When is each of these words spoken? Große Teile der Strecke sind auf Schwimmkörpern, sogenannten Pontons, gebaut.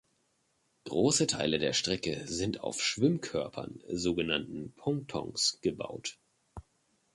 Große 0.85 1.27
Teile 1.27 1.59
der 1.59 1.73
Strecke 1.73 2.25
sind 2.27 2.61
auf 2.61 2.81
Schwimmkörpern, 2.81 3.83
sogenannten 3.87 4.73
Pontons, 4.73 5.59
gebaut. 5.61 6.17